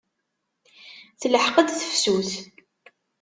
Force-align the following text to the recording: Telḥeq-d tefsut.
Telḥeq-d 1.19 1.67
tefsut. 1.71 2.31